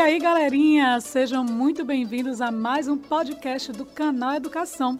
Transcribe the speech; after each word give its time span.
E 0.00 0.02
aí, 0.02 0.18
galerinha, 0.18 0.98
sejam 0.98 1.44
muito 1.44 1.84
bem-vindos 1.84 2.40
a 2.40 2.50
mais 2.50 2.88
um 2.88 2.96
podcast 2.96 3.70
do 3.70 3.84
canal 3.84 4.32
Educação. 4.32 4.98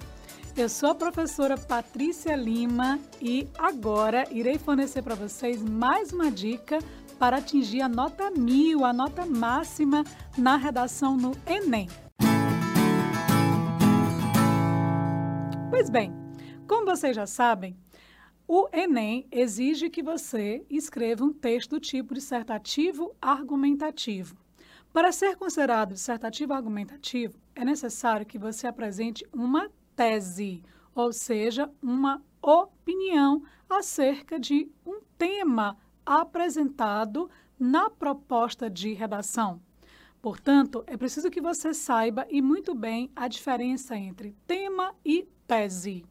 Eu 0.55 0.69
sou 0.69 0.91
a 0.91 0.95
professora 0.95 1.57
Patrícia 1.57 2.37
Lima 2.37 3.01
e 3.19 3.49
agora 3.57 4.29
irei 4.31 4.59
fornecer 4.59 5.01
para 5.01 5.15
vocês 5.15 5.63
mais 5.63 6.13
uma 6.13 6.31
dica 6.31 6.81
para 7.19 7.39
atingir 7.39 7.81
a 7.81 7.89
nota 7.89 8.31
mil, 8.31 8.85
a 8.85 8.93
nota 8.93 9.25
máxima 9.25 10.05
na 10.37 10.59
redação 10.59 11.17
no 11.17 11.33
Enem. 11.47 11.89
Pois 15.71 15.89
bem, 15.89 16.13
como 16.69 16.85
vocês 16.85 17.17
já 17.17 17.27
sabem, 17.27 17.75
o 18.47 18.69
Enem 18.71 19.27
exige 19.33 19.89
que 19.89 20.03
você 20.03 20.63
escreva 20.69 21.25
um 21.25 21.33
texto 21.33 21.71
do 21.71 21.81
tipo 21.81 22.13
dissertativo 22.13 23.17
argumentativo. 23.19 24.37
Para 24.93 25.13
ser 25.13 25.37
considerado 25.37 25.95
dissertativo 25.95 26.53
argumentativo, 26.53 27.39
é 27.55 27.65
necessário 27.65 28.27
que 28.27 28.39
você 28.39 28.67
apresente 28.67 29.25
uma 29.33 29.71
tese, 29.95 30.65
ou 30.93 31.13
seja, 31.13 31.71
uma 31.81 32.21
opinião 32.43 33.45
acerca 33.69 34.39
de 34.39 34.69
um 34.85 35.01
tema 35.17 35.77
apresentado 36.05 37.31
na 37.57 37.89
proposta 37.89 38.69
de 38.69 38.93
redação. 38.93 39.61
Portanto, 40.21 40.83
é 40.89 40.97
preciso 40.97 41.31
que 41.31 41.41
você 41.41 41.73
saiba 41.73 42.27
e 42.29 42.43
muito 42.43 42.75
bem 42.75 43.13
a 43.15 43.29
diferença 43.29 43.97
entre 43.97 44.35
tema 44.45 44.93
e 45.05 45.29
tese. 45.47 46.05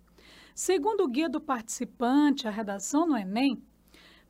Segundo 0.56 1.04
o 1.04 1.08
guia 1.08 1.30
do 1.30 1.42
participante, 1.42 2.48
a 2.48 2.52
redação 2.52 3.06
no 3.06 3.18
Enem, 3.18 3.62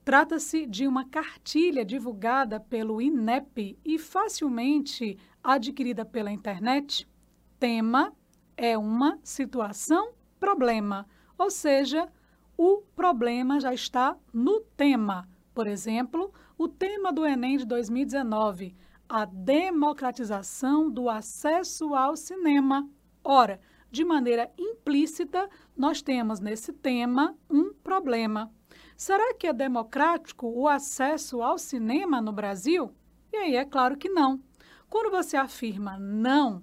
Trata-se 0.09 0.65
de 0.65 0.87
uma 0.87 1.05
cartilha 1.05 1.85
divulgada 1.85 2.59
pelo 2.59 2.99
INEP 2.99 3.77
e 3.85 3.99
facilmente 3.99 5.19
adquirida 5.43 6.03
pela 6.03 6.31
internet. 6.31 7.07
Tema 7.59 8.11
é 8.57 8.75
uma 8.75 9.19
situação 9.21 10.13
problema, 10.39 11.05
ou 11.37 11.51
seja, 11.51 12.11
o 12.57 12.81
problema 12.95 13.59
já 13.59 13.71
está 13.71 14.17
no 14.33 14.61
tema. 14.75 15.29
Por 15.53 15.67
exemplo, 15.67 16.33
o 16.57 16.67
tema 16.67 17.13
do 17.13 17.23
Enem 17.23 17.57
de 17.57 17.65
2019, 17.67 18.75
a 19.07 19.25
democratização 19.25 20.89
do 20.89 21.07
acesso 21.07 21.93
ao 21.93 22.15
cinema. 22.15 22.89
Ora, 23.23 23.61
de 23.91 24.03
maneira 24.03 24.51
implícita, 24.57 25.47
nós 25.77 26.01
temos 26.01 26.39
nesse 26.39 26.73
tema 26.73 27.37
um 27.47 27.71
problema. 27.71 28.51
Será 28.99 29.33
que 29.33 29.47
é 29.47 29.53
democrático 29.53 30.45
o 30.45 30.67
acesso 30.67 31.41
ao 31.41 31.57
cinema 31.57 32.19
no 32.19 32.33
Brasil? 32.33 32.93
E 33.31 33.37
aí 33.37 33.55
é 33.55 33.63
claro 33.63 33.95
que 33.95 34.09
não. 34.09 34.43
Quando 34.89 35.09
você 35.09 35.37
afirma 35.37 35.97
não, 35.97 36.61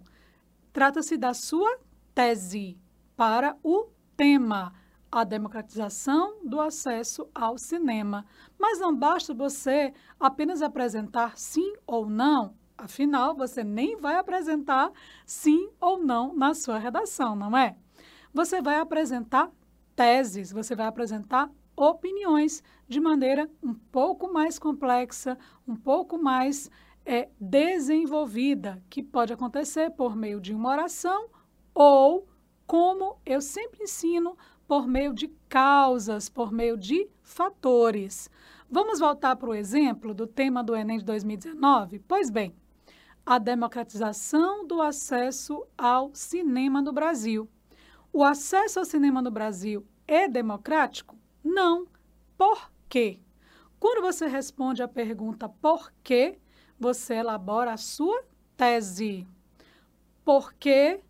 trata-se 0.70 1.17
da 1.17 1.33
sua 1.33 1.79
tese 2.14 2.79
para 3.17 3.57
o 3.62 3.89
tema, 4.14 4.75
a 5.11 5.25
democratização 5.25 6.45
do 6.45 6.61
acesso 6.61 7.27
ao 7.34 7.57
cinema. 7.57 8.27
Mas 8.59 8.79
não 8.81 8.95
basta 8.95 9.33
você 9.33 9.95
apenas 10.20 10.61
apresentar 10.61 11.39
sim 11.39 11.73
ou 11.87 12.07
não, 12.07 12.55
afinal, 12.77 13.34
você 13.34 13.64
nem 13.64 13.97
vai 13.97 14.17
apresentar 14.17 14.92
sim 15.25 15.70
ou 15.81 16.05
não 16.05 16.37
na 16.37 16.53
sua 16.53 16.77
redação, 16.77 17.34
não 17.34 17.57
é? 17.57 17.79
Você 18.34 18.61
vai 18.61 18.79
apresentar 18.79 19.51
teses, 19.95 20.53
você 20.53 20.77
vai 20.77 20.87
apresentar 20.87 21.51
opiniões 21.77 22.63
de 22.89 22.99
maneira 23.01 23.51
um 23.63 23.75
pouco 23.75 24.33
mais 24.33 24.59
complexa, 24.59 25.37
um 25.69 25.77
pouco 25.77 26.17
mais 26.17 26.71
é, 27.05 27.29
desenvolvida, 27.39 28.83
que 28.89 29.03
pode 29.03 29.33
acontecer 29.33 29.91
por 29.91 30.17
meio 30.17 30.41
de 30.41 30.55
uma 30.55 30.71
oração 30.71 31.29
ou, 31.75 32.27
como 32.67 33.19
eu 33.25 33.41
sempre 33.41 33.85
ensino, 33.85 34.36
por 34.67 34.89
meio 34.89 35.13
de 35.13 35.29
causas, 35.48 36.29
por 36.29 36.51
meio 36.51 36.77
de 36.77 37.09
fatores. 37.23 38.31
Vamos 38.69 38.98
voltar 38.98 39.36
para 39.36 39.51
o 39.51 39.55
exemplo 39.55 40.13
do 40.13 40.27
tema 40.27 40.65
do 40.65 40.75
Enem 40.75 40.98
de 40.98 41.05
2019? 41.05 42.01
Pois 42.01 42.31
bem, 42.31 42.53
a 43.25 43.39
democratização 43.39 44.67
do 44.67 44.83
acesso 44.83 45.65
ao 45.77 46.13
cinema 46.15 46.83
no 46.83 46.92
Brasil. 46.92 47.48
O 48.13 48.25
acesso 48.25 48.79
ao 48.79 48.85
cinema 48.85 49.20
no 49.20 49.31
Brasil 49.31 49.86
é 50.09 50.27
democrático? 50.29 51.17
Não. 51.46 51.86
Por 52.36 52.73
quê? 52.89 53.20
Quando 53.79 54.02
você 54.02 54.27
responde 54.27 54.83
a 54.83 54.89
pergunta 54.89 55.48
por 55.48 55.92
quê, 56.02 56.40
você 56.77 57.14
elabora 57.14 57.73
a 57.73 57.77
sua 57.77 58.24
tese. 58.57 59.24
Porque 60.24 61.01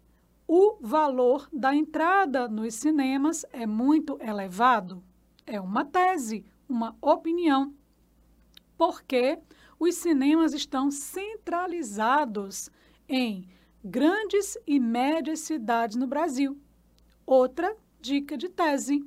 o 0.46 0.76
valor 0.78 1.48
da 1.50 1.74
entrada 1.74 2.48
nos 2.48 2.74
cinemas 2.74 3.46
é 3.50 3.66
muito 3.66 4.18
elevado? 4.20 5.02
É 5.46 5.58
uma 5.58 5.86
tese, 5.86 6.44
uma 6.68 6.94
opinião. 7.00 7.74
Porque 8.76 9.38
os 9.78 9.94
cinemas 9.94 10.52
estão 10.52 10.90
centralizados 10.90 12.68
em 13.08 13.48
grandes 13.82 14.58
e 14.66 14.78
médias 14.78 15.40
cidades 15.40 15.96
no 15.96 16.06
Brasil. 16.06 16.60
Outra 17.24 17.74
dica 18.02 18.36
de 18.36 18.50
tese. 18.50 19.02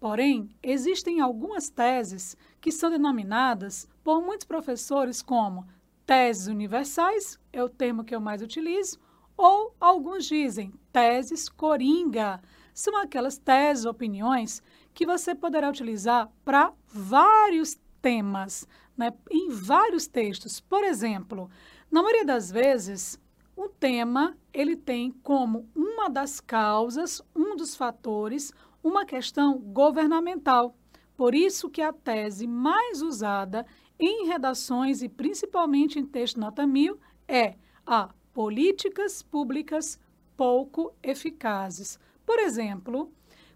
Porém, 0.00 0.48
existem 0.62 1.20
algumas 1.20 1.68
teses 1.68 2.36
que 2.60 2.70
são 2.70 2.90
denominadas 2.90 3.88
por 4.04 4.22
muitos 4.22 4.46
professores 4.46 5.20
como 5.20 5.66
teses 6.06 6.46
universais, 6.46 7.38
é 7.52 7.62
o 7.62 7.68
termo 7.68 8.04
que 8.04 8.14
eu 8.14 8.20
mais 8.20 8.40
utilizo, 8.40 8.98
ou 9.36 9.74
alguns 9.80 10.24
dizem 10.24 10.72
teses 10.92 11.48
coringa. 11.48 12.40
São 12.72 12.96
aquelas 12.96 13.38
teses, 13.38 13.84
opiniões 13.84 14.62
que 14.94 15.04
você 15.04 15.34
poderá 15.34 15.68
utilizar 15.68 16.30
para 16.44 16.72
vários 16.86 17.76
temas, 18.00 18.66
né, 18.96 19.12
em 19.30 19.50
vários 19.50 20.06
textos. 20.06 20.60
Por 20.60 20.84
exemplo, 20.84 21.50
na 21.90 22.02
maioria 22.02 22.24
das 22.24 22.50
vezes, 22.50 23.20
um 23.56 23.68
tema 23.68 24.36
ele 24.52 24.76
tem 24.76 25.10
como 25.22 25.68
uma 25.74 26.08
das 26.08 26.40
causas, 26.40 27.20
um 27.34 27.56
dos 27.56 27.76
fatores, 27.76 28.52
uma 28.88 29.04
questão 29.04 29.58
governamental. 29.58 30.74
Por 31.16 31.34
isso 31.34 31.68
que 31.68 31.82
a 31.82 31.92
tese 31.92 32.46
mais 32.46 33.02
usada 33.02 33.66
em 33.98 34.26
redações 34.26 35.02
e 35.02 35.08
principalmente 35.08 35.98
em 35.98 36.06
texto 36.06 36.40
nota 36.40 36.66
mil 36.66 36.98
é 37.26 37.56
a 37.86 38.10
políticas 38.32 39.22
públicas 39.22 39.98
pouco 40.36 40.94
eficazes. 41.02 41.98
Por 42.24 42.38
exemplo, 42.38 43.12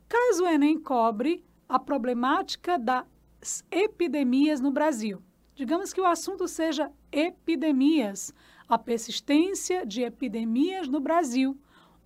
caso 0.09 0.44
o 0.44 0.48
Enem 0.48 0.78
cobre 0.78 1.44
a 1.69 1.78
problemática 1.78 2.78
das 2.78 3.65
epidemias 3.71 4.60
no 4.60 4.71
Brasil. 4.71 5.22
Digamos 5.54 5.92
que 5.92 6.00
o 6.00 6.06
assunto 6.06 6.48
seja 6.48 6.91
epidemias, 7.10 8.34
a 8.69 8.76
persistência 8.76 9.87
de 9.87 10.03
epidemias 10.03 10.88
no 10.88 10.98
Brasil. 10.98 11.56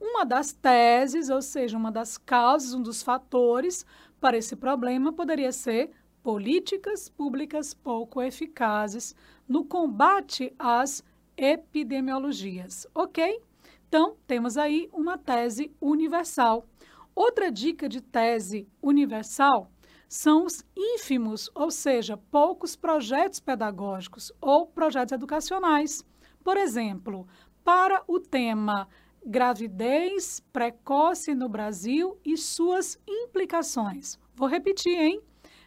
Uma 0.01 0.25
das 0.25 0.53
teses, 0.53 1.31
ou 1.31 1.41
seja, 1.41 1.77
uma 1.77 1.91
das 1.91 2.19
causas, 2.19 2.75
um 2.75 2.83
dos 2.83 3.03
fatores 3.03 3.85
para 4.21 4.37
esse 4.37 4.55
problema 4.55 5.13
poderia 5.13 5.53
ser 5.53 5.91
políticas 6.23 7.09
públicas 7.09 7.73
pouco 7.73 8.21
eficazes 8.21 9.15
no 9.49 9.65
combate 9.65 10.53
às 10.59 11.03
epidemiologias, 11.37 12.87
ok? 12.95 13.41
Então, 13.89 14.17
temos 14.27 14.57
aí 14.57 14.89
uma 14.93 15.17
tese 15.17 15.75
universal. 15.81 16.67
Outra 17.15 17.51
dica 17.51 17.89
de 17.89 18.01
tese 18.01 18.69
universal 18.83 19.71
são 20.09 20.45
os 20.45 20.65
ínfimos, 20.77 21.51
ou 21.55 21.71
seja, 21.71 22.17
poucos 22.17 22.77
projetos 22.77 23.41
pedagógicos 23.41 24.33
ou 24.41 24.67
projetos 24.67 25.13
educacionais. 25.13 26.05
Por 26.43 26.57
exemplo, 26.57 27.27
para 27.65 28.03
o 28.07 28.21
tema 28.21 28.89
gravidez 29.27 30.39
precoce 30.53 31.35
no 31.35 31.49
Brasil 31.49 32.17
e 32.25 32.37
suas 32.37 32.97
implicações. 33.09 34.17
Vou 34.37 34.47
repetir, 34.49 34.97
hein? 34.97 35.21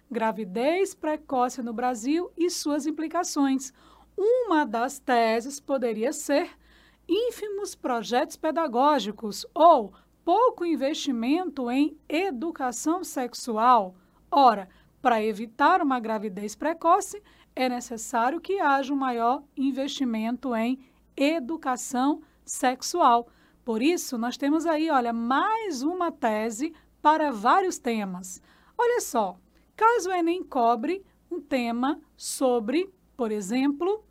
Gravidez 0.09 0.95
precoce 0.95 1.61
no 1.61 1.73
Brasil 1.73 2.31
e 2.37 2.49
suas 2.49 2.87
implicações. 2.87 3.73
Uma 4.15 4.65
das 4.65 4.97
teses 4.97 5.59
poderia 5.59 6.13
ser 6.13 6.49
ínfimos 7.05 7.75
projetos 7.75 8.37
pedagógicos 8.37 9.45
ou 9.53 9.93
pouco 10.23 10.65
investimento 10.65 11.69
em 11.69 11.97
educação 12.07 13.03
sexual. 13.03 13.93
Ora, 14.31 14.69
para 15.01 15.21
evitar 15.21 15.81
uma 15.81 15.99
gravidez 15.99 16.55
precoce, 16.55 17.21
é 17.53 17.67
necessário 17.67 18.39
que 18.39 18.61
haja 18.61 18.93
um 18.93 18.97
maior 18.97 19.43
investimento 19.57 20.55
em 20.55 20.79
educação 21.17 22.21
sexual. 22.45 23.27
Por 23.69 23.83
isso, 23.83 24.17
nós 24.17 24.35
temos 24.35 24.65
aí, 24.65 24.89
olha, 24.89 25.13
mais 25.13 25.83
uma 25.83 26.11
tese 26.11 26.73
para 27.03 27.31
vários 27.31 27.77
temas. 27.77 28.41
Olha 28.75 28.99
só, 28.99 29.37
caso 29.75 30.09
o 30.09 30.11
Enem 30.11 30.43
cobre 30.43 31.05
um 31.29 31.39
tema 31.39 32.01
sobre, 32.17 32.91
por 33.15 33.31
exemplo, 33.31 34.03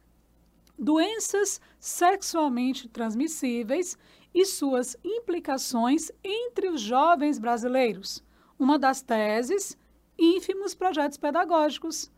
doenças 0.79 1.61
sexualmente 1.77 2.89
transmissíveis 2.89 3.99
e 4.33 4.47
suas 4.47 4.97
implicações 5.03 6.09
entre 6.23 6.69
os 6.69 6.81
jovens 6.81 7.37
brasileiros. 7.41 8.23
Uma 8.57 8.79
das 8.79 9.03
teses, 9.03 9.77
ínfimos 10.17 10.73
projetos 10.73 11.19
pedagógicos. 11.19 12.13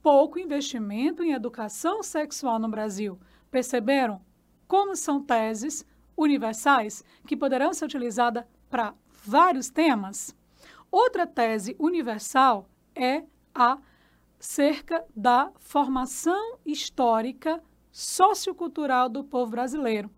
Pouco 0.00 0.38
investimento 0.38 1.24
em 1.24 1.32
educação 1.32 2.00
sexual 2.04 2.60
no 2.60 2.68
Brasil. 2.68 3.18
Perceberam 3.50 4.20
como 4.68 4.94
são 4.94 5.20
teses 5.20 5.84
universais 6.16 7.04
que 7.26 7.36
poderão 7.36 7.72
ser 7.72 7.84
utilizadas 7.84 8.44
para 8.70 8.94
vários 9.24 9.68
temas? 9.68 10.34
Outra 10.90 11.26
tese 11.26 11.76
universal 11.78 12.68
é 12.94 13.24
a 13.54 13.78
cerca 14.38 15.04
da 15.14 15.50
formação 15.58 16.58
histórica 16.64 17.62
sociocultural 17.90 19.08
do 19.08 19.24
povo 19.24 19.50
brasileiro. 19.50 20.10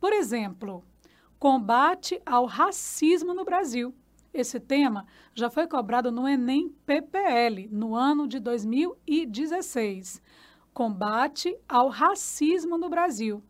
Por 0.00 0.12
exemplo, 0.12 0.84
combate 1.38 2.20
ao 2.24 2.46
racismo 2.46 3.34
no 3.34 3.44
Brasil. 3.44 3.94
Esse 4.32 4.60
tema 4.60 5.06
já 5.34 5.48
foi 5.50 5.66
cobrado 5.66 6.12
no 6.12 6.28
Enem 6.28 6.68
PPL 6.86 7.68
no 7.70 7.94
ano 7.94 8.26
de 8.28 8.38
2016. 8.38 10.22
Combate 10.72 11.56
ao 11.68 11.88
racismo 11.88 12.78
no 12.78 12.88
Brasil. 12.88 13.42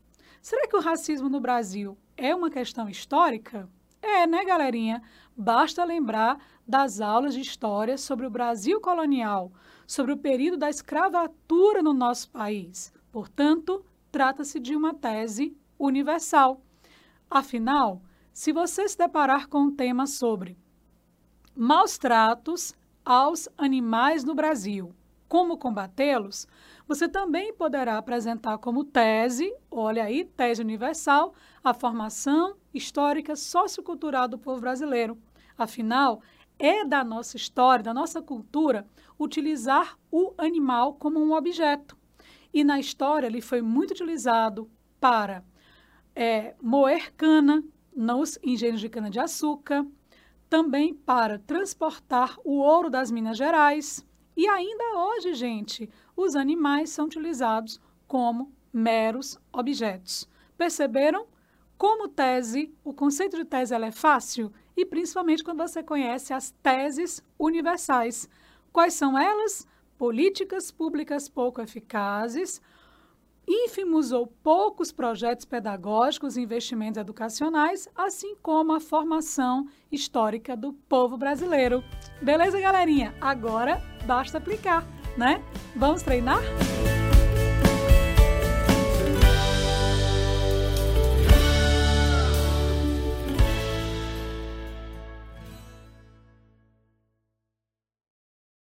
Será 0.49 0.67
que 0.67 0.77
o 0.77 0.81
racismo 0.81 1.29
no 1.29 1.41
Brasil 1.41 1.95
é 2.17 2.35
uma 2.35 2.49
questão 2.49 2.89
histórica? 2.89 3.69
É, 4.01 4.27
né, 4.27 4.47
galerinha? 4.47 5.03
Basta 5.37 5.85
lembrar 5.85 6.43
das 6.67 7.03
aulas 7.03 7.35
de 7.35 7.43
história 7.43 7.99
sobre 7.99 8.25
o 8.25 8.31
Brasil 8.31 8.81
colonial, 8.81 9.53
sobre 9.87 10.15
o 10.15 10.17
período 10.17 10.57
da 10.57 10.71
escravatura 10.71 11.83
no 11.83 11.93
nosso 11.93 12.31
país. 12.31 12.91
Portanto, 13.13 13.85
trata-se 14.11 14.59
de 14.59 14.75
uma 14.75 14.95
tese 14.95 15.55
universal. 15.79 16.63
Afinal, 17.31 18.01
se 18.33 18.51
você 18.51 18.89
se 18.89 18.97
deparar 18.97 19.49
com 19.49 19.59
um 19.65 19.77
tema 19.77 20.07
sobre 20.07 20.57
maus 21.55 21.99
tratos 21.99 22.75
aos 23.05 23.51
animais 23.59 24.25
no 24.25 24.35
Brasil, 24.35 24.95
como 25.29 25.59
combatê-los, 25.59 26.47
você 26.89 27.07
também 27.07 27.53
poderá 27.53 27.99
apresentar 27.99 28.57
como 28.57 28.83
tese, 28.83 29.55
olha 29.71 30.05
aí, 30.05 30.25
tese 30.25 30.63
universal, 30.63 31.35
a 31.63 31.75
formação 31.75 32.57
histórica 32.73 33.37
sociocultural 33.37 34.27
do 34.27 34.39
povo 34.39 34.63
brasileiro. 34.63 35.19
Afinal, 35.57 36.23
é 36.59 36.87
da 36.87 37.05
nossa 37.05 37.37
história, 37.37 37.83
da 37.83 37.93
nossa 37.93 38.23
cultura, 38.23 38.87
utilizar 39.19 39.99
o 40.11 40.33
animal 40.39 40.95
como 40.95 41.21
um 41.21 41.35
objeto. 41.35 41.95
E 42.55 42.65
na 42.65 42.81
história 42.81 43.27
ele 43.27 43.43
foi 43.43 43.61
muito 43.61 43.91
utilizado 43.91 44.71
para 44.99 45.45
é, 46.17 46.55
moer 46.63 47.13
cana 47.15 47.63
nos 47.95 48.39
engenhos 48.43 48.81
de 48.81 48.89
cana-de-açúcar, 48.89 49.87
também 50.49 50.95
para 50.95 51.39
transportar 51.39 52.39
o 52.43 52.61
ouro 52.61 52.89
das 52.89 53.11
Minas 53.11 53.37
Gerais. 53.37 54.08
E 54.39 54.47
ainda 54.47 54.97
hoje, 54.99 55.35
gente, 55.35 55.91
os 56.17 56.37
animais 56.37 56.91
são 56.91 57.07
utilizados 57.07 57.81
como 58.07 58.53
meros 58.73 59.37
objetos. 59.53 60.29
Perceberam? 60.57 61.27
Como 61.77 62.07
tese, 62.07 62.73
o 62.85 62.95
conceito 62.95 63.37
de 63.37 63.45
tese 63.45 63.75
é 63.75 63.91
fácil 63.91 64.53
e 64.77 64.87
principalmente 64.87 65.43
quando 65.43 65.67
você 65.67 65.83
conhece 65.83 66.33
as 66.33 66.53
teses 66.63 67.21
universais. 67.37 68.29
Quais 68.73 68.95
são 68.95 69.19
elas? 69.19 69.67
Políticas 69.99 70.71
públicas 70.71 71.29
pouco 71.29 71.61
eficazes, 71.61 72.63
ínfimos 73.49 74.13
ou 74.13 74.27
poucos 74.27 74.93
projetos 74.93 75.47
pedagógicos 75.47 76.37
e 76.37 76.43
investimentos 76.43 77.01
educacionais, 77.01 77.89
assim 77.97 78.37
como 78.43 78.75
a 78.75 78.81
formação 78.81 79.67
histórica 79.91 80.55
do 80.55 80.73
povo 80.73 81.17
brasileiro. 81.17 81.83
Beleza, 82.21 82.61
galerinha? 82.61 83.15
Agora 83.21 83.83
basta 84.07 84.37
aplicar, 84.37 84.87
né? 85.17 85.43
Vamos 85.75 86.03
treinar? 86.03 86.43